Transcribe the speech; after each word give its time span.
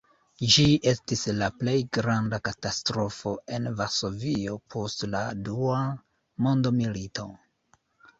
Ĝi 0.53 0.63
estis 0.91 1.19
la 1.41 1.49
plej 1.63 1.73
granda 1.97 2.39
katastrofo 2.47 3.33
en 3.57 3.67
Varsovio 3.81 4.55
post 4.77 5.05
la 5.11 5.21
dua 5.51 5.83
mondmilito. 6.47 7.27